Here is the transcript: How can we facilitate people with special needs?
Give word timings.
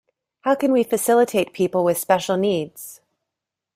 How 0.39 0.55
can 0.55 0.71
we 0.71 0.81
facilitate 0.83 1.53
people 1.53 1.83
with 1.83 1.99
special 1.99 2.35
needs? 2.35 3.01